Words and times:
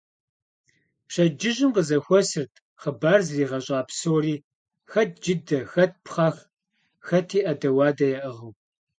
Пщэдджыжьым 1.07 1.71
къызэхуэсырт 1.75 2.53
хъыбар 2.81 3.19
зригъэщӀа 3.27 3.79
псори, 3.87 4.35
хэт 4.91 5.11
джыдэ, 5.21 5.59
хэт 5.71 5.93
пхъэх, 6.03 6.35
хэти 7.07 7.39
Ӏэдэ-уадэ 7.45 8.07
яӀыгъыу. 8.17 8.53